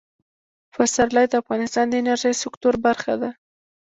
[0.73, 3.29] پسرلی د افغانستان د انرژۍ سکتور برخه ده.